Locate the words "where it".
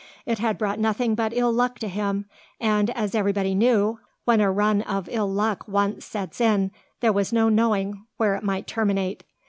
8.17-8.41